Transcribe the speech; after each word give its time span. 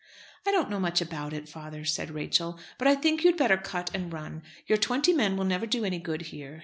"I 0.47 0.51
don't 0.51 0.71
know 0.71 0.79
much 0.79 0.99
about 0.99 1.31
it, 1.31 1.47
father," 1.47 1.85
said 1.85 2.09
Rachel, 2.09 2.59
"but 2.79 2.87
I 2.87 2.95
think 2.95 3.23
you'd 3.23 3.37
better 3.37 3.55
cut 3.55 3.91
and 3.93 4.11
run. 4.11 4.41
Your 4.65 4.79
twenty 4.79 5.13
men 5.13 5.37
will 5.37 5.45
never 5.45 5.67
do 5.67 5.85
any 5.85 5.99
good 5.99 6.23
here. 6.33 6.59